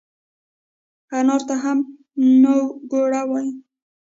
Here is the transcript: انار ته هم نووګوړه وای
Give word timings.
انار 1.17 1.41
ته 1.47 1.55
هم 1.63 1.77
نووګوړه 2.41 3.21
وای 3.29 3.49